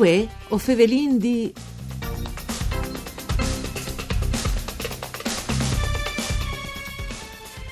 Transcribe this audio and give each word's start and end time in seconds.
Uè, 0.00 0.26
o 0.48 0.56
Fevelin 0.56 1.18
di... 1.18 1.52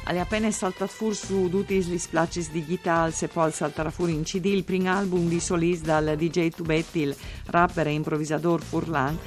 Alle 0.04 0.20
appena 0.20 0.50
saltato 0.50 0.92
fuori 0.92 1.14
su 1.14 1.48
tutti 1.48 1.82
gli 1.82 1.96
splacis 1.96 2.50
digital, 2.50 3.14
se 3.14 3.28
poi 3.28 3.50
salterà 3.50 3.88
fuori 3.88 4.12
in 4.12 4.24
CD 4.24 4.45
il 4.45 4.64
primo 4.64 4.91
album 4.91 5.27
di 5.27 5.41
solista 5.41 6.02
dal 6.02 6.18
DJ 6.18 6.50
Tubetti, 6.50 7.10
rapper 7.46 7.87
e 7.87 7.92
improvvisador 7.92 8.60
Furlan, 8.60 9.18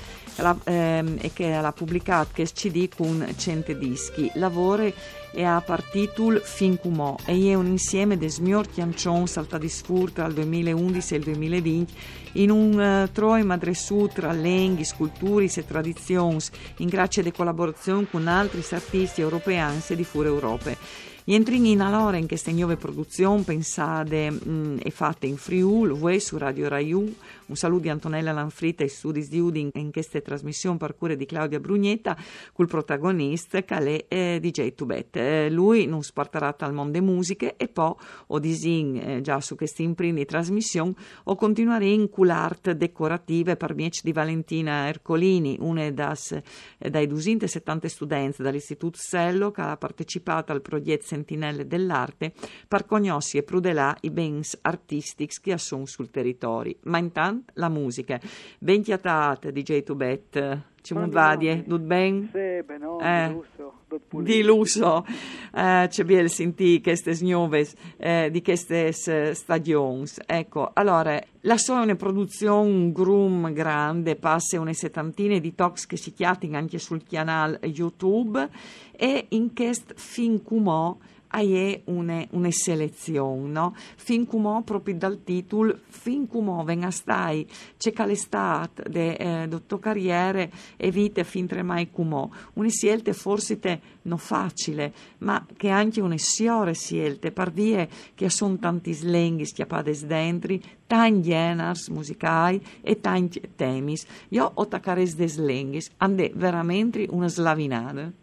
ehm, 0.66 1.18
e 1.22 1.32
che 1.34 1.60
l'ha 1.60 1.72
pubblicato 1.72 2.30
che 2.34 2.44
CD 2.44 2.88
con 2.88 3.34
100 3.36 3.74
dischi. 3.74 4.30
Lavora 4.36 4.88
e 5.34 5.44
ha 5.44 5.62
partitul 5.62 6.42
Fin 6.44 6.78
Cumò 6.78 7.16
e 7.26 7.50
è 7.50 7.54
un 7.54 7.68
insieme 7.68 8.18
di 8.18 8.30
smior 8.30 8.68
chiancion 8.70 9.28
saltati 9.28 9.70
sfur 9.70 10.12
tra 10.12 10.26
il 10.26 10.34
2011 10.34 11.14
e 11.14 11.18
il 11.18 11.24
2020 11.24 11.94
in 12.34 12.50
un 12.50 12.80
uh, 12.80 13.12
troi 13.12 13.44
madresù 13.44 14.10
tra 14.14 14.32
lenghi, 14.32 14.86
sculturi 14.86 15.52
e 15.54 15.66
tradizioni 15.66 16.40
in 16.78 16.88
grazie 16.88 17.24
di 17.24 17.32
collaborazione 17.32 18.08
con 18.10 18.28
altri 18.28 18.64
artisti 18.72 19.22
europei 19.22 19.60
e 19.88 19.96
di 19.96 20.04
fure 20.04 20.28
Europe. 20.28 21.11
Rientring 21.32 21.66
in 21.68 21.80
allora 21.80 22.18
in 22.18 22.28
queste 22.28 22.52
nuove 22.52 22.76
produzioni 22.76 23.44
pensate 23.44 24.30
mh, 24.30 24.80
e 24.84 24.90
fatte 24.92 25.28
in 25.28 25.38
Friul, 25.38 25.94
voi 25.94 26.20
su 26.20 26.38
Radio 26.38 26.68
Raiu. 26.68 27.16
Un 27.46 27.58
saluto 27.58 27.82
di 27.82 27.90
Antonella 27.90 28.32
Lanfrita 28.32 28.84
e 28.84 28.88
studi 28.88 29.28
di 29.28 29.40
Udin 29.40 29.70
in 29.74 29.92
queste 29.92 30.22
trasmissioni 30.22 30.78
per 30.78 30.96
cure 30.96 31.18
di 31.18 31.26
Claudia 31.26 31.60
Brugnetta, 31.60 32.18
col 32.54 32.68
protagonista 32.68 33.62
che 33.64 33.76
è 33.76 34.06
eh, 34.08 34.40
DJ 34.42 34.74
Tubet. 34.74 35.18
Eh, 35.18 35.50
lui 35.50 35.86
non 35.86 36.02
sporterà 36.02 36.56
al 36.58 36.74
mondo 36.74 36.94
delle 36.94 37.06
musiche 37.06 37.56
e 37.58 37.68
poi 37.68 37.94
o 38.28 38.40
disin 38.40 38.96
eh, 38.98 39.22
già 39.22 39.42
su 39.42 39.56
queste 39.56 39.84
imprindi 39.84 40.24
trasmissioni 40.26 40.94
o 41.26 41.36
continuare 41.36 41.88
in 41.88 42.10
culart 42.10 42.72
decorative 42.72 43.58
per 43.58 43.76
mieci 43.76 44.02
di 44.04 44.14
Valentina 44.14 44.88
Ercolini, 44.88 45.58
una 45.60 45.90
das, 45.92 46.32
eh, 46.78 46.90
dai 46.90 47.08
270 47.08 47.90
studenti 47.90 48.42
dall'Istituto 48.42 48.98
Sello 48.98 49.52
che 49.52 49.62
ha 49.62 49.76
partecipato 49.76 50.54
al 50.54 50.62
progetto 50.62 51.06
sentinelle 51.22 51.68
dell'arte 51.68 52.34
per 52.68 52.86
conoscere 52.86 53.44
e 53.44 53.46
prudelà 53.46 53.96
i 54.02 54.10
bens 54.10 54.58
artistici 54.62 55.40
che 55.42 55.58
sono 55.58 55.86
sul 55.86 56.10
territorio. 56.10 56.76
Ma 56.84 56.98
intanto 56.98 57.52
la 57.56 57.70
musica. 57.70 58.20
Ben 58.60 58.82
chiatate, 58.82 59.52
DJ 59.52 59.84
Tubet. 59.84 60.70
Ci 60.82 60.96
vadie, 60.96 61.62
tutto 61.64 61.80
bene? 61.80 62.30
Sì, 62.32 62.64
bene, 62.66 62.86
eh, 63.02 63.28
di 63.28 63.34
lusso. 63.34 63.74
Di 64.22 64.44
lusso. 64.44 65.06
Eh, 65.54 65.86
c'è 65.90 66.04
bien 66.04 66.28
sentire 66.28 66.82
queste 66.82 67.16
nuove 67.22 67.68
eh, 67.98 68.30
di 68.32 68.42
queste 68.42 68.92
stagioni. 68.92 70.06
Ecco, 70.26 70.72
allora, 70.74 71.22
la 71.42 71.58
sua 71.58 71.82
è 71.82 71.84
una 71.84 71.96
produzione 71.96 72.92
grum 72.92 73.54
grande, 73.54 74.16
passa 74.16 74.60
una 74.60 74.74
settantina 74.74 75.38
di 75.38 75.54
talks 75.54 75.86
che 75.86 75.98
si 75.98 76.14
chiamano 76.14 76.58
anche 76.58 76.80
sul 76.80 77.04
canale 77.08 77.60
YouTube 77.64 78.50
e 78.92 79.26
in 79.30 79.54
questo 79.54 79.94
fin 79.96 80.42
cumò 80.42 80.98
è 81.32 81.82
una, 81.86 82.26
una 82.32 82.52
selezione, 82.52 83.50
no? 83.50 83.76
Fin 83.96 84.26
come 84.26 84.62
proprio 84.64 84.96
dal 84.96 85.24
titolo, 85.24 85.80
fin 85.88 86.28
come 86.28 86.64
venga 86.64 86.92
stai, 86.92 87.48
c'è 87.78 87.92
che 87.92 88.06
l'estate 88.06 88.84
de 88.90 89.14
eh, 89.16 89.48
dottor 89.48 89.80
carriere 89.80 90.52
e 90.78 90.92
vite 90.92 91.24
fin 91.24 91.48
tremai 91.48 91.90
come, 91.92 92.30
una 92.54 92.70
scelta 92.70 93.14
forse 93.14 93.60
te 93.60 93.80
non 94.04 94.18
facile, 94.18 94.94
ma 95.20 95.46
che 95.56 95.70
anche 95.70 96.02
una 96.02 96.18
siore 96.18 96.74
scelte, 96.74 97.32
per 97.32 97.52
vie 97.52 97.88
che 98.16 98.30
sono 98.30 98.58
tanti 98.58 98.94
slenghi 98.94 99.46
schiappati 99.46 100.06
dentro, 100.06 100.58
tanti 100.88 101.22
geners 101.22 101.88
musicali 101.90 102.62
e 102.82 103.00
tanti 103.00 103.42
temi. 103.56 103.96
Io 104.30 104.52
ho 104.54 104.68
taccares 104.68 105.16
de 105.16 105.28
slenghi, 105.28 105.82
ande 105.98 106.32
veramente 106.36 107.08
una 107.10 107.28
slavinata. 107.28 108.21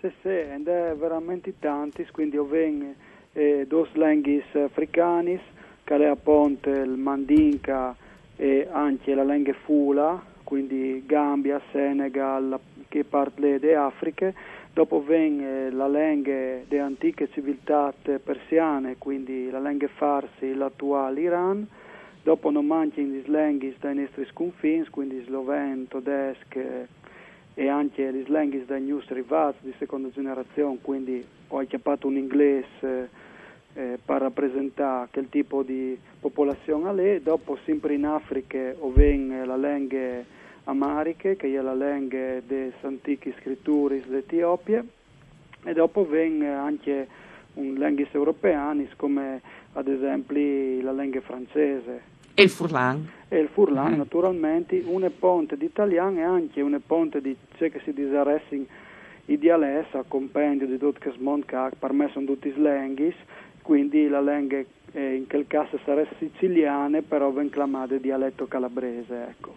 Sì, 0.00 0.10
sì, 0.22 0.28
ed 0.28 0.68
è 0.68 0.94
veramente 0.96 1.54
tanti, 1.58 2.06
quindi 2.12 2.36
io 2.36 2.44
vengo 2.46 2.94
eh, 3.32 3.64
due 3.66 3.88
lingue 3.94 4.44
africane, 4.52 5.40
che 5.82 5.96
è 5.96 6.04
appunto 6.04 6.70
il 6.70 6.90
mandinka 6.90 7.96
e 8.36 8.68
anche 8.70 9.12
la 9.14 9.24
lingua 9.24 9.54
fula, 9.64 10.22
quindi 10.44 11.02
Gambia, 11.04 11.60
Senegal, 11.72 12.58
che 12.88 13.02
parte 13.04 13.58
di 13.58 13.72
Africa, 13.72 14.32
dopo 14.72 15.00
viene 15.02 15.70
la 15.72 15.88
lingua 15.88 16.62
delle 16.68 16.80
antiche 16.80 17.28
civiltà 17.32 17.92
persiane, 18.22 18.96
quindi 18.98 19.50
la 19.50 19.58
lingua 19.60 19.88
farsi, 19.88 20.54
l'attuale 20.54 21.20
Iran, 21.20 21.66
dopo 22.22 22.50
non 22.50 22.66
mancano 22.66 23.08
le 23.10 23.22
lingue 23.26 23.74
dai 23.80 23.96
nostri 23.96 24.24
sconfini, 24.26 24.86
quindi 24.90 25.22
sloveno, 25.26 25.84
tedesco, 25.88 26.60
e 27.58 27.66
anche 27.66 28.12
gli 28.12 28.22
slang 28.24 28.64
dai 28.66 28.80
news 28.80 29.08
rivats 29.08 29.58
di 29.62 29.74
seconda 29.78 30.10
generazione, 30.10 30.78
quindi 30.80 31.26
ho 31.48 31.58
chiappato 31.66 32.06
un 32.06 32.16
inglese 32.16 33.10
eh, 33.72 33.98
per 34.02 34.20
rappresentare 34.20 35.08
quel 35.10 35.28
tipo 35.28 35.64
di 35.64 35.98
popolazione 36.20 36.94
lì, 36.94 37.20
dopo 37.20 37.58
sempre 37.64 37.94
in 37.94 38.06
Africa 38.06 38.74
ho 38.78 38.92
ven 38.92 39.42
la 39.44 39.56
lingua 39.56 40.22
amariche, 40.64 41.34
che 41.34 41.52
è 41.52 41.60
la 41.60 41.74
lingua 41.74 42.40
delle 42.46 42.74
antiche 42.82 43.34
scritture 43.40 44.04
d'Etiopia, 44.06 44.84
e 45.64 45.72
dopo 45.72 46.06
ven 46.06 46.44
anche 46.44 47.08
un 47.54 47.74
lingue 47.74 48.06
europeane 48.12 48.88
come 48.94 49.40
ad 49.72 49.88
esempio 49.88 50.80
la 50.80 50.92
lingua 50.92 51.20
francese 51.22 52.17
e 52.38 52.44
il 52.44 52.50
Furlan? 52.50 53.10
E 53.26 53.40
il 53.40 53.48
Furlan, 53.48 53.94
mm. 53.94 53.96
naturalmente, 53.96 54.80
una 54.86 55.10
ponte 55.10 55.56
di 55.56 55.64
italiano 55.64 56.18
e 56.18 56.22
anche 56.22 56.60
una 56.60 56.78
ponte 56.78 57.20
di 57.20 57.36
ciò 57.56 57.66
che 57.66 57.80
si 57.82 57.92
disaressi 57.92 58.64
i 59.24 59.38
dialetti 59.38 59.96
a 59.96 60.04
compendio 60.06 60.68
di 60.68 60.78
tutto 60.78 61.00
che 61.00 61.10
smonca, 61.16 61.68
per 61.76 61.92
me 61.92 62.08
sono 62.12 62.26
tutti 62.26 62.48
slenghis, 62.52 63.16
quindi 63.60 64.06
la 64.06 64.20
lingua 64.20 64.62
eh, 64.92 65.14
in 65.16 65.26
quel 65.26 65.48
caso 65.48 65.80
sarebbe 65.84 66.14
siciliana, 66.18 67.02
però 67.02 67.32
ben 67.32 67.50
chiamata 67.50 67.96
dialetto 67.96 68.46
calabrese, 68.46 69.26
ecco. 69.30 69.56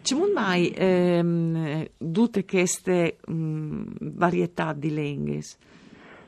Ci 0.00 0.14
sono 0.14 0.32
mai 0.32 0.72
ehm, 0.74 1.88
tutte 2.10 2.46
queste 2.46 3.18
mh, 3.26 3.82
varietà 4.00 4.72
di 4.72 4.94
lingue? 4.94 5.40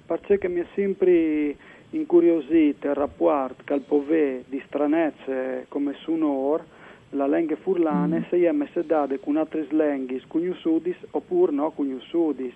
Perché 0.05 0.47
mi 0.49 0.61
è 0.61 0.67
sempre 0.75 1.57
rapporto 2.94 3.62
che 3.64 3.74
il 3.74 4.44
di 4.48 4.62
stranezze 4.66 5.66
come 5.69 5.94
sunor 6.00 6.64
la 7.10 7.26
lingua 7.26 7.56
furlane 7.56 8.20
mm. 8.20 8.30
se 8.72 8.84
date 8.84 9.20
con 9.20 9.36
altre 9.36 9.66
lingue 9.70 10.22
conosciute 10.26 10.97
oppure 11.12 11.52
no 11.52 11.70
conosciute 11.70 12.52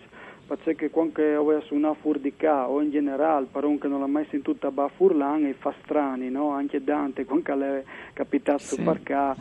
perché 0.46 0.90
quando 0.90 1.22
ho 1.22 1.60
suonato 1.60 1.98
fur 2.00 2.18
di 2.18 2.34
ca 2.34 2.68
o 2.68 2.80
in 2.80 2.90
generale 2.90 3.46
per 3.50 3.64
un 3.64 3.78
che 3.78 3.86
non 3.86 4.00
l'ha 4.00 4.08
mai 4.08 4.26
sentito 4.30 4.66
a 4.66 4.88
furlane 4.88 5.52
fa 5.52 5.72
strani 5.84 6.28
no? 6.28 6.50
anche 6.50 6.82
Dante 6.82 7.24
quando 7.24 7.62
è 7.62 7.84
capitato 8.12 8.58
sì. 8.58 8.82
per 8.82 9.00
ca 9.04 9.36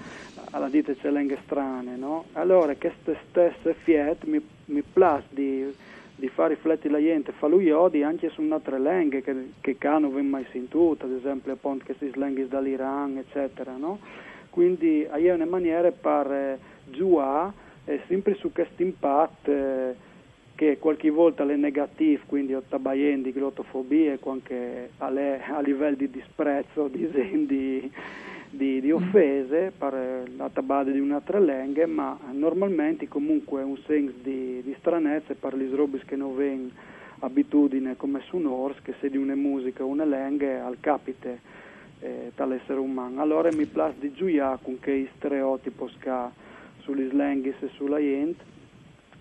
alla 0.52 0.70
dite 0.70 0.96
c'è 0.98 1.10
lingue 1.10 1.40
strane 1.46 1.96
no? 1.96 2.26
allora 2.34 2.76
queste 2.76 3.18
stesse 3.30 3.74
fiette 3.84 4.28
mi, 4.28 4.40
mi 4.66 4.84
place 4.84 5.26
di 5.30 5.74
di 6.20 6.28
far 6.28 6.50
riflettere 6.50 6.92
la 6.94 7.00
gente, 7.00 7.32
fa 7.32 7.48
lui 7.48 7.72
odi 7.72 8.04
anche 8.04 8.30
su 8.30 8.42
un'altra 8.42 8.78
lingua 8.78 9.22
che, 9.22 9.52
che 9.62 9.78
non 9.82 10.12
viene 10.12 10.28
mai 10.28 10.46
sentita, 10.52 11.06
ad 11.06 11.14
esempio 11.14 11.54
appunto 11.54 11.86
queste 11.86 12.12
lingue 12.14 12.48
dall'Iran, 12.48 13.18
eccetera, 13.18 13.76
no? 13.78 14.00
Quindi 14.50 15.04
è 15.04 15.32
una 15.32 15.46
maniera 15.46 15.90
per 15.92 16.32
eh, 16.32 16.60
giocare 16.92 17.54
eh, 17.86 18.02
sempre 18.08 18.36
su 18.36 18.52
questo 18.52 18.82
impatto 18.82 19.52
eh, 19.52 19.96
che 20.56 20.78
qualche 20.78 21.10
volta 21.10 21.44
è 21.44 21.56
negativo, 21.56 22.24
quindi 22.26 22.54
ho 22.54 22.62
tabaien 22.68 23.22
glottofobia, 23.22 24.18
anche 24.26 24.90
a 24.98 25.62
livello 25.62 25.96
di 25.96 26.10
disprezzo, 26.10 26.90
di, 26.90 27.08
di 27.48 27.92
di, 28.50 28.82
di 28.82 28.92
offese 28.92 29.72
per 29.78 30.24
la 30.36 30.50
tabade 30.50 30.92
di 30.92 31.00
un'altra 31.00 31.40
lingua, 31.40 31.86
ma 31.88 32.18
normalmente 32.32 33.08
comunque 33.08 33.62
un 33.62 33.78
senso 33.86 34.16
di, 34.22 34.62
di 34.64 34.76
stranezza 34.80 35.34
per 35.36 35.56
gli 35.56 35.70
robis 35.74 36.04
che 36.06 36.16
non 36.16 36.36
vengono 36.36 36.88
abitudine 37.20 37.96
come 37.98 38.22
su 38.28 38.38
Nors, 38.38 38.82
che 38.82 38.94
se 39.00 39.10
di 39.10 39.18
una 39.18 39.36
musica 39.36 39.84
o 39.84 39.88
una 39.88 40.06
lingua 40.06 40.66
al 40.66 40.78
capite 40.80 41.42
eh, 42.00 42.32
essere 42.36 42.80
umano. 42.80 43.22
Allora 43.22 43.50
mi 43.52 43.66
piace 43.66 43.96
di 44.00 44.14
gioia 44.14 44.58
con 44.62 44.80
che 44.80 45.10
stereotipo 45.18 45.88
ska 45.90 46.32
sugli 46.80 47.08
slanghi 47.10 47.54
e 47.60 47.70
sulla 47.76 48.00
gente, 48.00 48.44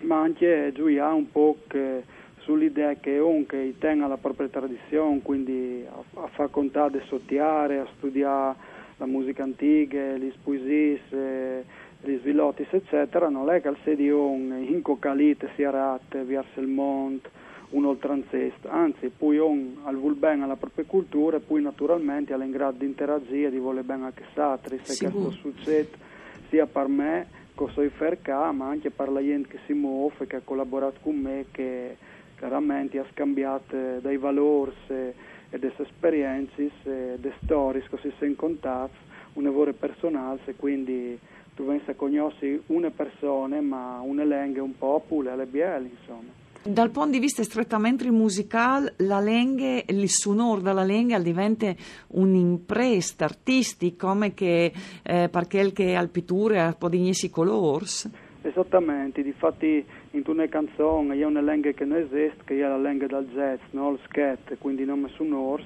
ma 0.02 0.20
anche 0.20 0.72
gioia 0.74 1.12
un 1.12 1.30
po' 1.30 1.56
che 1.66 2.02
sull'idea 2.42 2.94
che 2.94 3.18
un 3.18 3.44
che 3.44 3.74
tenga 3.78 4.06
la 4.06 4.16
propria 4.16 4.48
tradizione, 4.48 5.20
quindi 5.22 5.84
a, 5.86 6.22
a 6.22 6.28
far 6.28 6.50
contare, 6.50 6.98
a 6.98 7.06
sottiare, 7.06 7.78
a 7.80 7.86
studiare 7.96 8.76
la 8.98 9.06
musica 9.06 9.42
antica, 9.42 10.16
gli 10.16 10.30
spuisis, 10.32 11.00
eh, 11.10 11.64
gli 12.02 12.18
svilottis, 12.20 12.68
eccetera, 12.70 13.28
non 13.28 13.50
è 13.50 13.60
che 13.60 13.68
al 13.68 13.76
sedion 13.82 14.64
incocalite 14.68 15.50
si 15.54 15.64
aratte 15.64 16.22
verso 16.22 16.60
il 16.60 16.68
monte, 16.68 17.30
un 17.70 17.84
oltranzest, 17.84 18.66
anzi 18.66 19.10
poi 19.14 19.38
on 19.38 19.78
al 19.84 19.96
vuol 19.96 20.14
bene 20.14 20.44
alla 20.44 20.56
propria 20.56 20.84
cultura 20.86 21.36
e 21.36 21.40
poi 21.40 21.60
naturalmente 21.60 22.34
è 22.34 22.44
in 22.44 22.50
grado 22.50 22.78
di 22.78 22.86
interagire, 22.86 23.50
di 23.50 23.58
voler 23.58 23.84
bene 23.84 24.06
anche 24.06 24.24
satri, 24.34 24.78
se 24.82 25.10
questo 25.10 25.30
succede 25.32 26.06
sia 26.48 26.66
per 26.66 26.88
me 26.88 27.26
cosa 27.54 27.86
fare 27.90 28.18
qua, 28.22 28.52
ma 28.52 28.68
anche 28.68 28.90
per 28.90 29.10
la 29.10 29.20
gente 29.20 29.48
che 29.48 29.58
si 29.66 29.72
muove, 29.72 30.26
che 30.26 30.36
ha 30.36 30.40
collaborato 30.42 30.98
con 31.02 31.16
me, 31.16 31.46
che 31.50 31.96
chiaramente 32.38 32.98
ha 32.98 33.06
scambiato 33.12 33.98
dei 34.00 34.16
valori 34.16 34.72
e 34.88 35.14
delle 35.50 35.74
esperienze, 35.76 36.70
delle 36.82 37.34
storie 37.42 37.82
che 37.88 37.98
si 38.00 38.12
sono 38.18 38.34
contate, 38.36 38.94
un 39.34 39.42
lavoro 39.42 39.72
personale, 39.72 40.54
quindi 40.56 41.18
tu 41.54 41.64
vengi 41.66 41.90
a 41.90 41.94
conoscere 41.94 42.60
una 42.66 42.90
persona, 42.90 43.60
ma 43.60 44.00
una 44.00 44.24
lingua 44.24 44.62
un 44.62 44.76
popolo, 44.76 45.30
alle 45.30 45.46
bielle, 45.46 45.90
insomma. 45.98 46.46
Dal 46.60 46.90
punto 46.90 47.10
di 47.10 47.18
vista 47.18 47.42
strettamente 47.42 48.10
musicale, 48.10 48.94
la 48.98 49.20
lingua, 49.20 49.80
il 49.86 50.08
sonoro 50.08 50.60
della 50.60 50.84
lingua 50.84 51.18
diventa 51.18 51.72
un'impresa 52.08 53.24
artistica 53.24 54.08
come 54.08 54.34
che 54.34 54.72
eh, 55.02 55.28
per 55.30 55.46
quel 55.46 55.72
che 55.72 55.94
al 55.94 56.08
pittura 56.10 56.74
può 56.76 56.88
dignesi 56.88 57.30
colors. 57.30 58.10
Esattamente, 58.42 59.22
difatti 59.22 59.84
in 60.12 60.22
una 60.26 60.46
canzone 60.46 61.16
c'è 61.16 61.24
una 61.24 61.40
lingua 61.40 61.70
che 61.72 61.84
non 61.84 61.98
esiste, 61.98 62.42
che 62.44 62.54
è 62.54 62.60
la 62.60 62.78
lingua 62.78 63.06
del 63.06 63.28
jazz, 63.32 63.60
no? 63.70 63.92
il 63.92 63.98
scat, 64.06 64.56
quindi 64.58 64.84
nome 64.84 65.08
sonors, 65.16 65.64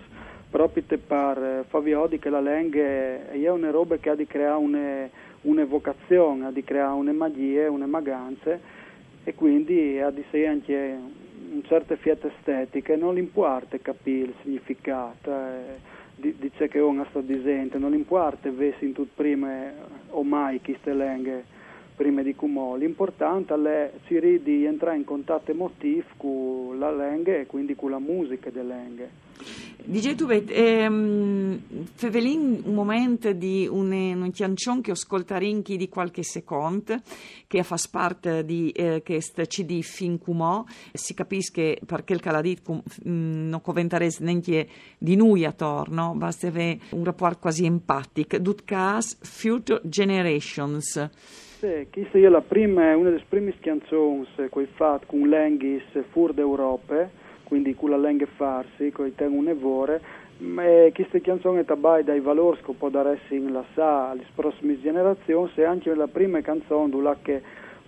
proprio 0.50 0.83
per 0.85 1.39
eh, 1.39 1.65
far 1.69 1.83
vedere 1.83 2.19
che 2.19 2.29
la 2.29 2.41
lingua 2.41 2.83
è 2.83 3.49
una 3.49 3.71
roba 3.71 3.97
che 3.97 4.11
ha 4.11 4.15
di 4.15 4.27
creare 4.27 4.59
una, 4.59 5.09
un'evocazione, 5.43 6.47
ha 6.47 6.50
di 6.50 6.65
creare 6.65 6.93
una 6.93 7.12
magia, 7.12 7.71
una 7.71 7.87
maganze 7.87 8.61
e 9.25 9.35
quindi 9.35 10.00
ha 10.00 10.11
di 10.11 10.25
sé 10.31 10.47
anche 10.47 10.99
un 11.53 11.62
certo 11.65 11.94
fiat 11.97 12.25
estetica, 12.25 12.97
non 12.97 13.15
l'importa 13.15 13.79
capire 13.79 14.29
il 14.29 14.35
significato, 14.43 15.31
eh, 15.31 16.00
dice 16.17 16.69
che 16.69 16.79
uno 16.81 17.06
sta 17.11 17.21
dicendo, 17.21 17.79
non 17.79 17.93
l'importa 17.93 18.50
vesi 18.50 18.85
in 18.87 18.93
tutto 18.93 19.12
prima 19.15 19.71
o 20.11 20.23
mai 20.23 20.61
queste 20.61 20.94
lingue 20.94 21.51
prima 21.94 22.23
di 22.23 22.35
come, 22.35 22.79
l'importante 22.79 23.55
è 23.55 23.93
di 24.43 24.65
entrare 24.65 24.97
in 24.97 25.05
contatto 25.05 25.50
emotivo 25.50 26.05
con 26.17 26.79
la 26.79 26.91
lingua 26.91 27.35
e 27.35 27.47
quindi 27.47 27.75
con 27.75 27.91
la 27.91 27.99
musica 27.99 28.50
delle 28.50 28.75
lingue. 28.75 29.11
DJ 29.85 30.15
Tubet, 30.15 30.49
ehm, 30.50 31.61
Fevelin 31.94 32.62
un 32.65 32.75
momento 32.75 33.33
di 33.33 33.67
un, 33.69 34.31
canzone 34.33 34.81
che 34.81 34.93
ascoltarinchi 34.93 35.77
di 35.77 35.89
qualche 35.89 36.23
secondo, 36.23 37.00
che 37.49 37.62
fa 37.65 37.77
parte 37.91 38.44
di 38.44 38.71
eh, 38.71 39.03
questo 39.05 39.43
CD 39.43 39.83
fin 39.83 40.19
cumò, 40.19 40.65
si 40.93 41.15
capisce 41.15 41.79
perché 41.85 42.12
il 42.12 42.21
caladit 42.21 42.62
mm, 42.71 43.49
non 43.49 43.61
commentares 43.61 44.21
neanche 44.21 44.69
di 44.99 45.17
noi 45.17 45.44
attorno, 45.44 46.15
basta 46.15 46.47
avere 46.47 46.79
un 46.91 47.03
rapporto 47.03 47.41
quasi 47.41 47.65
empatico, 47.65 48.39
dut 48.39 48.65
cas 48.65 49.19
Future 49.21 49.81
Generations. 49.85 51.11
Sì, 51.62 51.87
questa 51.93 52.19
è 52.19 52.41
prima, 52.41 52.97
una 52.97 53.11
delle 53.11 53.23
prime 53.29 53.55
canzoni 53.61 54.26
che 54.35 54.49
ho 54.50 54.67
fatto 54.75 55.06
con 55.06 55.29
l'Enghis 55.29 55.85
fuori 56.11 56.35
d'Europa, 56.35 57.09
quindi 57.44 57.76
con 57.76 57.91
la 57.91 57.99
lingua 57.99 58.26
farsi, 58.35 58.91
con 58.91 59.06
i 59.06 59.14
temi 59.14 59.37
un'evore, 59.37 60.00
ma 60.38 60.64
queste 60.93 61.20
canzoni 61.20 61.64
tabai 61.64 62.03
dai 62.03 62.19
valori 62.19 62.59
che 62.64 62.73
può 62.73 62.88
dare 62.88 63.20
in 63.29 63.53
la 63.53 63.62
sa 63.75 64.11
alle 64.11 64.25
prossime 64.35 64.81
generazioni, 64.81 65.53
e 65.55 65.62
anche 65.62 65.94
la 65.94 66.09
prima 66.09 66.41
canzone 66.41 66.91
dove 66.91 67.17
che 67.23 67.41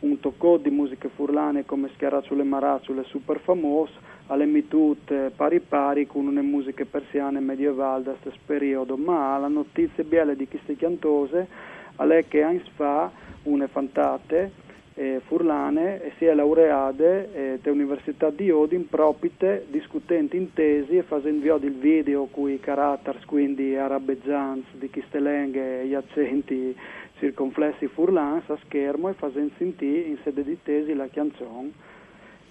un 0.03 0.21
tocco 0.21 0.57
di 0.57 0.71
musiche 0.71 1.09
furlane 1.09 1.65
come 1.65 1.91
Schiaracciole 1.95 2.43
e 2.43 2.45
Maracciole 2.45 3.03
super 3.03 3.41
famoso, 3.41 3.95
alle 4.29 4.69
tutte 4.69 5.33
pari 5.35 5.59
pari 5.59 6.07
con 6.07 6.29
una 6.29 6.43
musica 6.43 6.85
persiane 6.89 7.41
medievali 7.41 8.05
da 8.05 8.15
questo 8.23 8.39
periodo, 8.47 8.97
ma 8.97 9.37
la 9.37 9.49
notizia 9.49 10.05
bella 10.05 10.35
di 10.35 10.47
queste 10.47 10.77
cantose 10.77 11.49
è 11.97 12.25
che 12.29 12.43
anni 12.43 12.63
fa 12.77 13.23
una 13.45 13.67
fantate 13.67 14.63
eh, 14.95 15.21
Furlane 15.27 16.03
e 16.03 16.13
si 16.19 16.25
è 16.25 16.35
laureata 16.35 17.05
eh, 17.05 17.59
dell'Università 17.61 18.31
di 18.31 18.51
Odin 18.51 18.89
propite 18.89 19.67
discutendo 19.69 20.37
in 20.37 20.53
tesi 20.53 20.97
e 20.97 21.03
facendo 21.03 21.57
il 21.57 21.73
video 21.73 22.27
cui 22.27 22.55
i 22.55 22.61
caratteri 22.61 23.19
quindi 23.27 23.77
arabeggianti 23.77 24.79
di 24.79 24.91
queste 24.91 25.21
lingue 25.21 25.81
e 25.81 25.87
gli 25.87 25.95
accenti 25.95 26.77
circonflessi 27.19 27.89
furlans 27.89 28.49
a 28.51 28.59
schermo 28.65 29.09
e 29.09 29.15
facendo 29.15 29.53
sentire 29.59 30.09
in 30.09 30.19
sede 30.23 30.45
di 30.45 30.59
tesi 30.63 30.95
la 30.95 31.09
canzone 31.09 31.73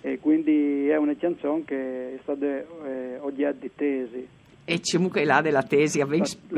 e 0.01 0.19
quindi 0.19 0.89
è 0.89 0.97
una 0.97 1.15
canzone 1.15 1.63
che 1.63 2.15
è 2.15 2.19
stata 2.23 2.45
eh, 2.45 3.19
oggetto 3.19 3.57
di 3.61 3.71
tesi 3.73 4.27
e 4.65 4.79
comunque 4.91 5.25
là 5.25 5.41
della 5.41 5.63
tesi 5.63 5.99
la, 5.99 6.05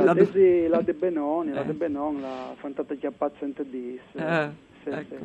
la, 0.03 0.13
tesi 0.13 0.67
la 0.67 0.81
de 0.81 0.93
Benoni 0.93 1.51
la 1.51 1.63
de 1.63 1.73
Benon 1.73 2.21
la 2.21 2.53
fantata 2.57 2.93
chiappazza 2.95 3.45
in 3.45 3.53
dis 3.69 3.99
eh 4.13 4.63
ecco. 4.85 5.15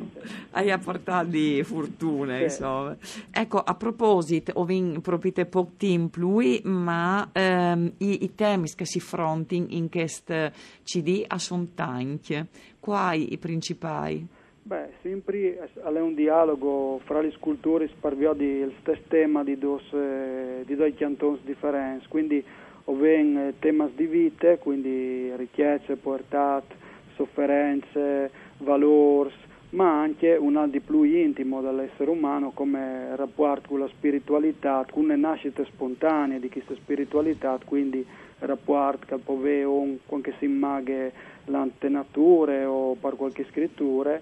hai 0.53 0.71
apportato 0.71 1.29
fortuna 1.65 2.37
sì. 2.37 2.43
insomma 2.45 2.97
ecco 3.31 3.59
a 3.59 3.75
proposito 3.75 4.53
ho 4.55 4.67
proprio 5.01 5.47
poco 5.47 5.73
tempo 5.77 6.21
lui 6.21 6.61
ma 6.65 7.29
ehm, 7.33 7.93
i, 7.99 8.25
i, 8.25 8.35
temi 8.35 8.69
che 8.75 8.87
si 8.87 8.99
affrontano 8.99 9.67
in 9.69 9.91
questo 9.91 10.51
CD 10.83 11.27
sono 11.37 11.69
tanti 11.75 12.47
quali 12.81 13.33
i 13.33 13.39
principali? 13.39 14.27
Beh, 14.63 14.91
sempre 15.03 15.71
è 15.83 16.01
un 16.01 16.15
dialogo 16.15 17.01
fra 17.05 17.21
le 17.21 17.31
sculture 17.33 17.89
sparviò 17.89 18.35
di 18.35 18.45
il 18.45 18.73
stesso 18.81 19.03
tema 19.09 19.43
di, 19.43 19.59
dos, 19.59 19.83
eh, 19.93 20.63
di 20.65 20.77
due 20.77 20.95
cantoni 20.95 21.41
differenti, 21.45 22.07
quindi 22.09 22.45
ovven 22.91 23.37
eh, 23.37 23.55
temi 23.59 23.89
di 23.95 24.07
vita, 24.07 24.57
quindi 24.57 25.33
ricchezze, 25.37 25.97
portate, 25.97 26.75
sofferenze, 27.15 28.31
valori, 28.59 29.33
ma 29.71 30.01
anche 30.01 30.35
un 30.35 30.57
al 30.57 30.71
di 30.71 30.81
più 30.81 31.03
intimo 31.03 31.61
dell'essere 31.61 32.11
umano 32.11 32.51
come 32.51 33.15
rapporto 33.15 33.69
con 33.69 33.79
la 33.79 33.89
spiritualità, 33.89 34.85
con 34.91 35.07
le 35.07 35.17
nascite 35.17 35.65
spontanee 35.65 36.41
di 36.41 36.51
questa 36.51 36.75
spiritualità, 36.75 37.59
quindi 37.65 38.05
rapporto 38.41 39.07
che 39.07 39.23
può 39.23 39.37
avere 39.37 39.97
qualche 40.07 40.35
si 40.39 40.47
immaghe 40.47 41.13
l'antenature 41.45 42.65
o 42.65 42.95
per 42.95 43.15
qualche 43.15 43.47
scrittura, 43.51 44.21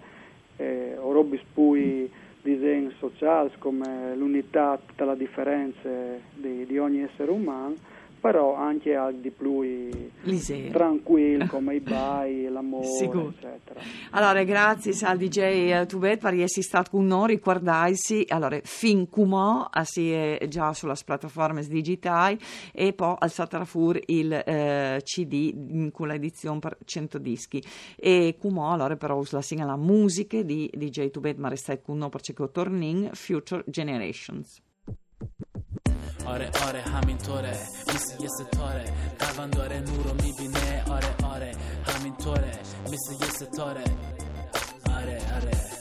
eh, 0.57 0.97
o 0.99 1.13
robi 1.13 1.41
poi 1.55 2.11
disegni 2.43 2.93
sociali 2.99 3.51
come 3.59 4.15
l'unità, 4.17 4.79
tutta 4.85 5.05
la 5.05 5.15
differenza 5.15 5.89
di, 6.35 6.67
di 6.67 6.79
ogni 6.79 7.03
essere 7.03 7.31
umano 7.31 7.97
però 8.21 8.55
anche 8.55 8.95
al 8.95 9.15
di 9.15 9.31
più 9.31 9.63
tranquillo 10.71 11.47
come 11.49 11.77
i 11.77 11.81
bai, 11.81 12.49
l'amore, 12.49 12.87
Sicuro. 12.87 13.29
eccetera. 13.37 13.81
Allora, 14.11 14.43
grazie 14.45 14.95
al 15.07 15.17
DJ 15.17 15.39
eh, 15.39 15.87
Tubet 15.87 16.21
per 16.21 16.35
essere 16.35 16.63
stato 16.63 16.91
con 16.91 17.07
noi, 17.07 17.29
ricordarsi, 17.29 18.25
allora, 18.29 18.59
fin 18.63 19.09
come 19.09 19.69
si 19.83 20.11
è 20.11 20.47
già 20.49 20.73
sulle 20.73 20.95
piattaforme 21.05 21.63
digitali 21.63 22.39
e 22.73 22.93
poi 22.93 23.15
alzata 23.19 23.65
fuori 23.65 24.03
il 24.07 24.33
eh, 24.33 25.01
CD 25.03 25.91
con 25.91 26.09
l'edizione 26.09 26.59
per 26.59 26.77
100 26.85 27.19
dischi 27.19 27.63
e 27.97 28.37
come 28.39 28.61
allora 28.65 28.97
però 28.97 29.23
la 29.31 29.43
singa 29.43 29.65
la 29.65 29.77
musica 29.77 30.43
di 30.43 30.71
DJ 30.73 31.11
Tubet 31.11 31.37
ma 31.37 31.49
resta 31.49 31.79
con 31.79 31.99
noi 31.99 32.09
perché 32.09 32.35
torning 32.51 33.11
Future 33.15 33.65
Generations. 33.67 34.63
آره 36.29 36.51
آره 36.69 36.81
همینطوره. 36.81 37.57
مثل 37.95 38.23
یه 38.23 38.29
ستاره. 38.29 38.85
قلبم 39.19 39.51
داره 39.51 39.81
نور 39.81 40.05
رو 40.07 40.15
می‌بینه. 40.15 40.85
آره 40.91 41.15
آره 41.35 41.53
همینطوره. 41.87 42.53
مثل 42.85 43.13
یه 43.25 43.31
ستاره. 43.31 43.85
آره 44.97 45.21
آره. 45.37 45.78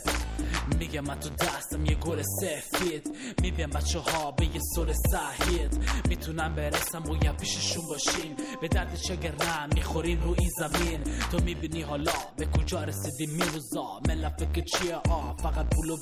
میگم 0.80 1.02
من 1.02 1.20
تو 1.20 1.30
دستم 1.30 1.86
یه 1.86 1.96
گل 1.96 2.22
سفید. 2.42 3.16
میبین 3.42 3.68
بچه 3.68 4.00
ها 4.00 4.32
به 4.32 4.46
یه 4.46 4.62
سول 4.76 4.94
سهید 4.94 5.90
می‌تونم 6.10 6.56
برسم 6.56 7.04
و 7.10 7.24
یه 7.24 7.32
پیششون 7.32 7.86
باشین. 7.88 8.36
به 8.62 8.68
درد 8.68 8.96
چه 8.96 9.16
گرم 9.16 9.70
می‌خورین 9.76 10.22
رو 10.22 10.36
این 10.40 10.50
زمین. 10.60 11.04
تو 11.32 11.44
می‌بینی 11.44 11.82
حالا 11.82 12.14
به 12.38 12.46
کجا 12.46 12.84
رسیدی 12.84 13.26
میروزا؟ 13.26 14.00
ملت 14.08 14.46
فکر 14.46 14.64
چیه؟ 14.64 14.96
آ 14.96 15.34
فقط 15.34 15.66
پول 15.76 15.90
و 15.90 15.98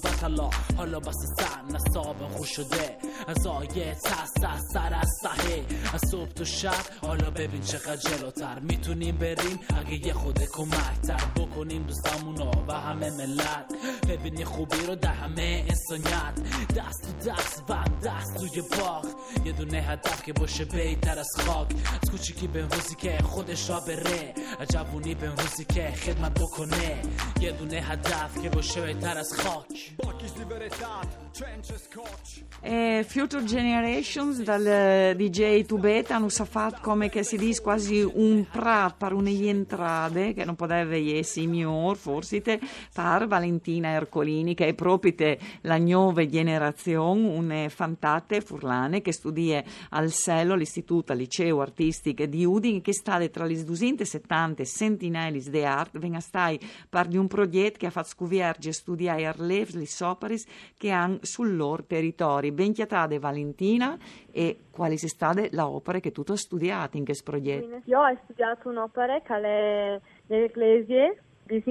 حالا 0.77 0.99
بس 0.99 1.15
سن 1.37 1.75
نصاب 1.75 2.27
خوش 2.27 2.49
شده 2.49 2.97
از 3.27 3.47
آیه 3.47 3.95
تست 4.03 4.39
سر 4.73 4.93
از 4.93 5.09
صحه 5.21 5.65
از 5.93 6.01
صبح 6.11 6.29
تو 6.29 6.45
شب. 6.45 6.85
حالا 7.01 7.29
ببین 7.29 7.61
چقدر 7.61 7.95
جلوتر 7.95 8.59
می‌تونیم 8.59 9.17
بریم. 9.17 9.59
اگه 9.77 10.07
یه 10.07 10.13
خود 10.13 10.39
کمک 10.39 11.01
تر 11.07 11.25
بکنیم 11.35 11.83
دوستامونو 11.83 12.51
و 12.67 12.73
همه 12.73 13.09
ملت. 13.09 13.73
ببینی 14.09 14.45
خوبی 14.54 14.86
رو 14.86 14.94
در 14.94 15.12
همه 15.12 15.64
انسانیت 15.68 16.34
دست 16.76 17.02
تو 17.02 17.30
دست 17.30 17.64
و 17.68 17.74
دست 18.06 18.36
توی 18.36 18.62
باغ 18.78 19.06
یه 19.44 19.52
دونه 19.52 19.78
هدف 19.78 20.22
که 20.22 20.32
باشه 20.32 20.64
بیتر 20.64 21.18
از 21.18 21.28
خاک 21.38 21.66
از 22.02 22.10
کوچیکی 22.10 22.46
به 22.46 22.62
روزی 22.62 22.94
که 22.94 23.18
خودش 23.22 23.70
را 23.70 23.80
بره 23.80 24.34
از 24.60 24.68
جوونی 24.68 25.14
به 25.14 25.26
روزی 25.30 25.64
که 25.64 25.90
خدمت 25.90 26.34
بکنه 26.34 27.02
یه 27.40 27.52
دونه 27.52 27.76
هدف 27.76 28.40
che 28.40 28.48
voce 28.48 28.96
tara 28.98 29.22
scotch 29.22 29.92
Bocchi 29.96 30.26
di 30.34 30.44
verità, 30.46 31.00
trench 31.32 31.72
scotch 31.76 32.42
eh, 32.62 33.04
Future 33.06 33.44
Generations 33.44 34.42
dal 34.42 34.66
eh, 34.66 35.14
DJ 35.16 35.64
Tubeta 35.66 36.16
hanno 36.16 36.28
fatto 36.28 36.78
come 36.80 37.08
che 37.10 37.22
si 37.22 37.36
dice 37.36 37.60
quasi 37.60 38.00
un 38.00 38.46
prat 38.50 38.96
per 38.96 39.12
une 39.12 39.30
entrate 39.48 40.32
che 40.32 40.44
non 40.44 40.56
poteva 40.56 40.96
essere 40.96 41.46
miglior 41.46 41.96
forse 41.96 42.40
per 42.40 43.26
Valentina 43.26 43.88
Ercolini 43.90 44.43
che 44.53 44.67
è 44.67 44.73
proprio 44.73 45.13
la 45.61 45.77
nuova 45.77 46.25
generazione 46.25 47.27
une 47.27 47.69
fantate 47.69 48.41
furlane 48.41 49.01
che 49.01 49.11
studia 49.11 49.63
al 49.89 50.09
SELO 50.09 50.55
l'istituto 50.55 51.11
al 51.11 51.17
liceo 51.17 51.61
artistico 51.61 52.25
di 52.25 52.45
Udine 52.45 52.81
che 52.81 52.93
sta 52.93 53.25
tra 53.29 53.45
le 53.45 53.63
270 53.63 54.63
sentinelli 54.63 55.39
di 55.39 55.63
arte 55.63 55.99
venga 55.99 56.19
stai 56.19 56.59
per 56.89 57.07
di 57.07 57.17
un 57.17 57.27
progetto 57.27 57.77
che 57.79 57.87
ha 57.87 57.91
fatto 57.91 58.09
scuvierge 58.09 58.71
studiare 58.71 59.33
le 59.37 59.85
soparis 59.85 60.45
che 60.77 60.89
hanno 60.91 61.19
sul 61.21 61.55
loro 61.55 61.83
territorio 61.83 62.51
ben 62.51 62.73
chiatate 62.73 63.19
Valentina 63.19 63.97
e 64.31 64.57
quali 64.69 64.97
sia 64.97 65.07
stata 65.07 65.41
l'opera 65.51 65.99
che 65.99 66.11
tu 66.11 66.23
hai 66.27 66.37
studiato 66.37 66.97
in 66.97 67.05
questo 67.05 67.23
progetto? 67.23 67.81
Io 67.85 67.99
ho 67.99 68.17
studiato 68.23 68.69
un'opera 68.69 69.21
che 69.21 69.33
è 69.33 69.99
nell'Ecclesia 70.27 71.13
di 71.43 71.63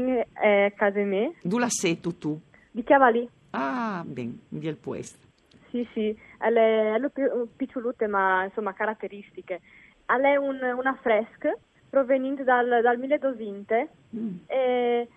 eh, 0.43 0.73
Casemè. 0.75 1.33
Dove 1.43 1.66
sei 1.69 2.00
tu? 2.00 2.40
Di 2.75 2.83
Chiavalì. 2.83 3.28
Ah, 3.50 4.02
bene, 4.04 4.37
di 4.49 4.66
il 4.66 4.76
puesto. 4.76 5.25
Sì, 5.71 5.87
sì, 5.93 6.16
è, 6.38 6.49
è 6.49 7.11
picciolute 7.57 8.09
ma 8.09 8.43
insomma 8.43 8.73
caratteristiche. 8.73 9.61
È 10.04 10.37
un, 10.37 10.59
una 10.61 10.99
fresca 11.00 11.57
proveniente 11.88 12.43
dal, 12.43 12.81
dal 12.83 12.99
1200 12.99 13.88
mm. 14.16 14.37
e 14.49 15.09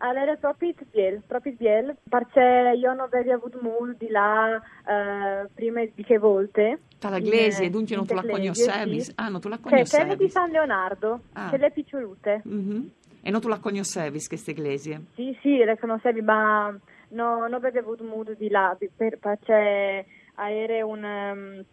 era 0.00 0.36
proprio 0.36 0.74
biel, 0.90 1.22
proprio 1.26 1.54
biel, 1.56 1.96
perché 2.06 2.76
io 2.76 2.92
non 2.92 3.08
avevo 3.10 3.32
avuto 3.32 3.58
molto 3.62 4.04
di 4.04 4.10
là 4.10 4.60
eh, 4.86 5.48
prima 5.54 5.82
di 5.82 6.04
che 6.04 6.18
volte. 6.18 6.80
Dalla 6.98 7.20
Glesi, 7.20 7.70
dunque 7.70 7.96
non 7.96 8.04
tu 8.04 8.12
la 8.12 8.22
conoscevi? 8.22 9.00
Sì. 9.00 9.12
Ah, 9.14 9.28
non 9.28 9.40
tu 9.40 9.48
la 9.48 9.56
conoscevi? 9.56 10.10
Cioè, 10.10 10.16
di 10.16 10.28
San 10.28 10.50
Leonardo, 10.50 11.20
ah. 11.32 11.48
che 11.48 11.56
le 11.56 11.70
picciolute. 11.70 12.42
Mm-hmm. 12.46 12.86
E 13.22 13.30
non 13.30 13.40
tu 13.40 13.48
la 13.48 13.58
conoscevi, 13.58 14.22
queste 14.26 14.50
iglesie? 14.50 15.04
Sì, 15.14 15.36
sì, 15.40 15.56
le 15.56 15.78
conoscevi, 15.78 16.20
ma 16.20 16.78
no, 17.08 17.46
non 17.46 17.54
avevo 17.54 17.78
avuto 17.78 18.04
modo 18.04 18.34
di 18.34 18.48
là, 18.48 18.76
per, 18.96 19.18
perché 19.18 20.06
era 20.34 20.86
un... 20.86 21.04
Um, 21.04 21.64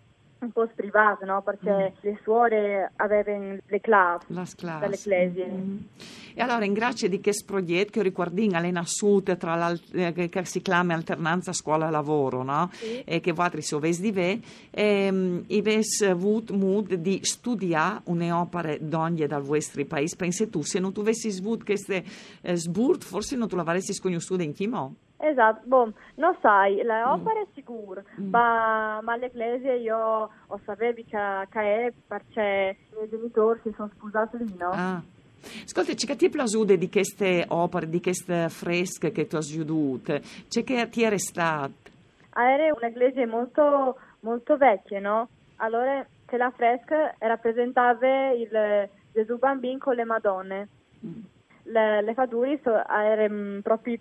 un 0.45 0.51
po' 0.51 0.67
sprivato, 0.71 1.25
no? 1.25 1.41
Perché 1.41 1.93
mm. 1.93 1.97
le 2.01 2.19
suore 2.23 2.91
avevano 2.97 3.57
le 3.65 3.81
classe 3.81 4.25
dall'ecclesia. 4.29 5.45
Mm. 5.47 5.77
E 6.33 6.41
allora, 6.41 6.65
in 6.65 6.73
grazia 6.73 7.07
di 7.07 7.21
questo 7.21 7.45
progetto 7.45 7.91
che 7.91 8.03
riguarda 8.03 8.59
le 8.59 8.71
nassute 8.71 9.37
tra 9.37 9.73
eh, 9.93 10.11
che 10.11 10.45
si 10.45 10.61
chiama 10.61 10.93
alternanza 10.93 11.53
scuola-lavoro, 11.53 12.43
no? 12.43 12.69
Sì. 12.73 13.01
E 13.03 13.21
che 13.21 13.31
voi 13.31 13.61
si 13.61 13.73
ovesi 13.73 14.01
di 14.01 14.11
ve, 14.11 14.39
ehm, 14.71 15.45
avete 15.49 16.09
avuto 16.09 16.53
modo 16.53 16.95
di 16.95 17.19
studiare 17.23 18.01
un'opera 18.05 18.75
d'ogni 18.79 19.25
dal 19.25 19.41
vostro 19.41 19.83
paese. 19.85 20.15
Pensi 20.17 20.49
tu, 20.49 20.61
se 20.61 20.79
non 20.79 20.91
tu 20.91 20.99
avessi 20.99 21.29
avuto 21.29 21.63
queste 21.63 22.03
eh, 22.41 22.55
sburt, 22.55 23.03
forse 23.03 23.35
non 23.37 23.47
tu 23.47 23.55
l'avresti 23.55 23.97
conosciuta 23.99 24.43
in 24.43 24.53
Chimò? 24.53 24.91
Esatto, 25.17 25.61
boh, 25.65 25.93
non 26.15 26.35
sai, 26.41 26.75
le 26.75 27.03
mm. 27.03 27.07
opere 27.07 27.41
mm. 27.41 27.53
sicuro, 27.53 28.03
mm. 28.19 28.29
ma, 28.29 28.99
ma 29.01 29.15
l'ecclesia 29.15 29.73
io 29.73 30.29
ho 30.47 30.59
sapevo 30.65 30.93
che, 30.93 31.47
che 31.49 31.85
è 31.87 31.93
perché 32.07 32.77
i 32.91 32.95
miei 32.95 33.09
genitori 33.09 33.59
si 33.63 33.73
sono 33.75 33.89
sposati 33.95 34.37
lì, 34.37 34.55
no? 34.57 34.69
Ah. 34.71 35.01
Ascolta, 35.63 35.93
c'è 35.93 36.07
che 36.07 36.15
ti 36.15 36.29
è 36.29 36.77
di 36.77 36.89
queste 36.89 37.45
opere, 37.49 37.87
di 37.87 38.01
queste 38.01 38.49
fresche 38.49 39.11
che 39.11 39.27
tu 39.27 39.35
hai 39.35 39.57
vedute? 39.57 40.21
C'è 40.47 40.63
che 40.63 40.89
ti 40.89 41.03
è 41.03 41.09
restato? 41.09 41.91
Era 42.33 42.73
un'ecclesia 42.73 43.27
molto, 43.27 43.97
molto 44.21 44.57
vecchia, 44.57 44.99
no? 44.99 45.29
Allora, 45.57 46.05
che 46.25 46.37
la 46.37 46.51
fresca 46.51 47.13
rappresentava 47.19 48.31
il 48.31 48.89
Gesù 49.13 49.37
bambino 49.37 49.77
con 49.77 49.95
le 49.95 50.03
Madonne. 50.03 50.67
Mm. 51.05 51.21
Le, 51.67 52.01
le 52.01 52.13
faduri 52.13 52.59
so, 52.63 52.85
erano 52.87 53.61
proprio 53.61 53.93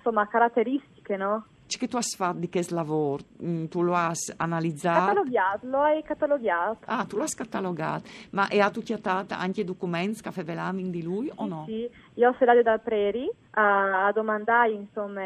insomma, 0.00 0.26
caratteristiche, 0.26 1.16
no? 1.16 1.44
Che 1.66 1.86
tu 1.86 1.96
hai 1.96 2.02
fatto 2.02 2.38
di 2.38 2.48
questo 2.48 2.74
lavoro? 2.74 3.22
Mm, 3.44 3.66
tu 3.66 3.82
lo 3.82 3.94
hai 3.94 4.12
analizzato? 4.38 5.06
Catalogato, 5.06 5.66
lo 5.68 5.80
hai 5.82 6.02
catalogato. 6.02 6.78
Ah, 6.86 7.04
tu 7.04 7.16
l'hai 7.16 7.28
catalogato. 7.28 8.08
Ma 8.30 8.48
e 8.48 8.60
ha 8.60 8.70
tu 8.70 8.82
chiatato 8.82 9.34
anche 9.34 9.62
documenti 9.62 10.20
che 10.20 10.28
avevamo 10.28 10.80
di 10.80 11.02
lui 11.02 11.26
sì, 11.26 11.32
o 11.36 11.46
no? 11.46 11.64
Sì, 11.66 11.88
io 12.14 12.28
ho 12.28 12.34
salato 12.38 12.62
dal 12.62 12.80
Preri 12.80 13.30
a, 13.50 14.06
a 14.06 14.12
domandare, 14.12 14.72
insomma, 14.72 15.22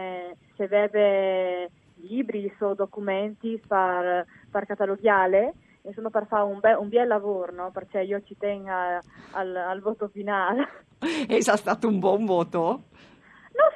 se 0.54 0.64
aveva 0.64 1.66
libri 1.94 2.52
o 2.60 2.74
documenti 2.74 3.58
per, 3.66 4.26
per 4.50 4.66
catalogare 4.66 5.54
insomma 5.86 6.10
per 6.10 6.26
fare 6.26 6.44
un, 6.44 6.60
be- 6.60 6.74
un 6.74 6.88
bel 6.88 7.06
lavoro, 7.06 7.52
no? 7.52 7.70
perché 7.70 8.00
io 8.00 8.22
ci 8.22 8.36
tengo 8.38 8.70
al, 8.70 9.56
al 9.56 9.80
voto 9.80 10.08
finale. 10.08 10.82
E 11.04 11.36
è 11.36 11.40
stato 11.42 11.86
un 11.86 11.98
buon 11.98 12.24
voto? 12.24 12.84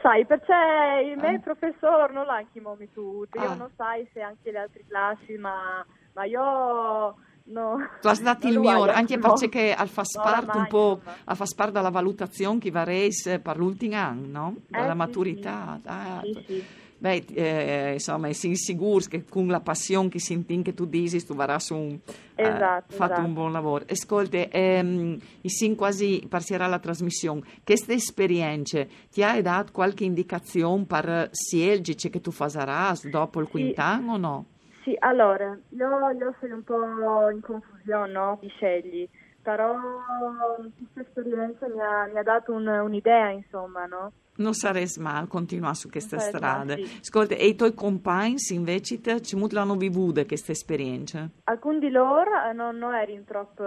Sai, 0.03 0.25
perché 0.27 0.55
il 1.05 1.17
mio 1.17 1.37
ah. 1.37 1.41
professore 1.41 2.13
non 2.13 2.27
l'ha 2.27 2.45
chiamato 2.53 2.85
tutti, 2.93 3.39
ah. 3.39 3.45
io 3.45 3.55
non 3.55 3.71
sai 3.77 4.09
se 4.13 4.21
anche 4.21 4.51
le 4.51 4.59
altre 4.59 4.85
classi, 4.87 5.37
ma, 5.37 5.85
ma 6.15 6.25
io... 6.25 7.17
No, 7.51 7.79
tu 8.03 8.09
hai 8.09 8.23
dato 8.23 8.47
il 8.47 8.59
mio, 8.59 8.83
anche 8.83 9.17
no. 9.17 9.33
perché 9.33 9.73
al 9.73 9.89
fa 9.89 10.03
parte 10.23 10.59
un 10.59 10.67
po' 10.67 11.01
a 11.25 11.35
fa 11.35 11.47
parte 11.57 11.73
dalla 11.73 11.89
valutazione 11.89 12.59
che 12.59 12.71
va 12.71 12.85
resa 12.85 13.39
per 13.39 13.57
l'ultimo 13.57 13.97
anno, 13.97 14.27
no? 14.27 14.55
Dalla 14.67 14.93
eh, 14.93 14.95
maturità. 14.95 15.81
Sì, 15.81 15.89
ah, 15.89 16.21
sì, 16.23 16.45
sì. 16.47 16.67
Beh, 17.01 17.25
eh, 17.35 17.93
insomma, 17.93 18.33
si 18.33 18.57
sicuro 18.57 19.05
che 19.09 19.25
con 19.25 19.47
la 19.47 19.61
passione 19.61 20.09
che 20.09 20.19
senti 20.19 20.61
che 20.63 20.75
tu 20.75 20.85
dici, 20.85 21.25
tu 21.25 21.33
avrai 21.33 21.59
un, 21.71 21.97
eh, 22.35 22.43
esatto, 22.43 22.93
fatto 22.93 23.13
esatto. 23.13 23.27
un 23.27 23.35
buon 23.35 23.53
lavoro. 23.53 23.85
Ascolta, 23.89 24.37
ehm, 24.37 25.17
sin 25.45 25.77
quasi 25.77 26.27
passerà 26.29 26.67
la 26.67 26.81
trasmissione. 26.81 27.43
Queste 27.65 27.95
esperienze 27.95 28.89
ti 29.13 29.23
hai 29.23 29.43
dato 29.43 29.71
qualche 29.71 30.03
indicazione 30.03 30.85
per 30.87 31.29
Sielgi 31.31 31.95
che 31.95 32.21
tu 32.21 32.33
farai 32.33 32.97
dopo 33.11 33.41
il 33.41 33.47
sì. 33.47 33.53
quintano 33.53 34.13
o 34.15 34.17
no? 34.17 34.47
Sì, 34.83 34.97
allora, 35.01 35.57
io, 35.69 36.11
io 36.19 36.35
sono 36.41 36.55
un 36.55 36.65
po' 36.65 37.31
in 37.31 37.41
confusione, 37.43 38.11
no? 38.11 38.39
Di 38.41 38.49
scegli, 38.49 39.09
però 39.49 39.75
questa 40.77 41.01
esperienza 41.01 41.67
mi 41.69 41.81
ha, 41.81 42.07
mi 42.13 42.19
ha 42.19 42.23
dato 42.23 42.53
un, 42.53 42.67
un'idea, 42.67 43.31
insomma, 43.31 43.87
no? 43.87 44.13
non 44.37 44.53
saresti 44.53 45.01
male 45.01 45.27
continuare 45.27 45.75
su 45.75 45.89
questa 45.89 46.19
strada. 46.19 46.75
Sì. 46.75 46.99
Ascolta, 47.01 47.35
e 47.35 47.47
i 47.47 47.57
tuoi 47.57 47.73
compagni 47.73 48.37
invece 48.51 49.01
ci 49.23 49.39
l'hanno 49.51 49.75
vissuta 49.75 50.27
questa 50.27 50.53
esperienza? 50.53 51.29
Alcuni 51.45 51.79
di 51.79 51.89
loro 51.89 52.31
eh, 52.49 52.53
non, 52.53 52.77
non 52.77 52.95
erano 52.95 53.23
troppo, 53.25 53.65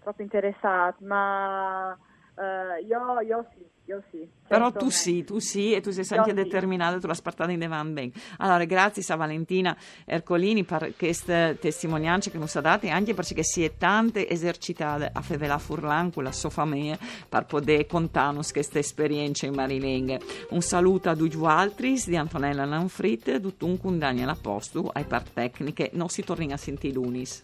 troppo 0.00 0.22
interessati, 0.22 1.02
ma 1.04 1.92
uh, 1.92 2.84
io, 2.86 3.20
io 3.22 3.46
sì 3.54 3.66
io 3.88 4.02
sì. 4.10 4.28
Però 4.46 4.70
tu 4.70 4.86
me. 4.86 4.90
sì, 4.90 5.24
tu 5.24 5.38
sì 5.38 5.72
e 5.72 5.80
tu 5.80 5.90
sei 5.90 6.04
sempre 6.04 6.34
determinata, 6.34 6.98
tu 6.98 7.06
la 7.06 7.14
spartata 7.14 7.50
in 7.50 7.58
devan 7.58 7.94
ben. 7.94 8.12
Allora, 8.38 8.64
grazie 8.64 9.02
a 9.12 9.16
Valentina 9.16 9.76
Ercolini 10.04 10.64
per 10.64 10.92
queste 10.96 11.56
testimonianze 11.58 12.30
che 12.30 12.38
ci 12.46 12.58
ha 12.58 12.60
date, 12.60 12.90
anche 12.90 13.14
perché 13.14 13.42
si 13.42 13.64
è 13.64 13.76
tante 13.76 14.28
esercitate 14.28 15.10
a 15.12 15.22
Fevela 15.22 15.58
Furlan 15.58 16.12
con 16.12 16.24
la 16.24 16.32
sua 16.32 16.50
famiglia 16.50 16.98
per 17.28 17.46
poter 17.46 17.86
contarnos 17.86 18.52
queste 18.52 18.80
esperienze 18.80 19.46
in 19.46 19.54
marilenghe. 19.54 20.20
Un 20.50 20.60
saluto 20.60 21.08
a 21.08 21.16
tutti 21.16 21.38
altri 21.42 22.00
di 22.04 22.16
Antonella 22.16 22.64
Lanfrit, 22.66 23.40
tutto 23.40 23.64
un 23.66 23.78
con 23.78 23.98
Daniela 23.98 24.36
Postu, 24.40 24.88
ai 24.92 25.04
par 25.04 25.22
tecniche, 25.22 25.90
non 25.94 26.08
si 26.08 26.22
torna 26.22 26.54
a 26.54 26.58
sentire 26.58 26.94
lunis. 26.94 27.42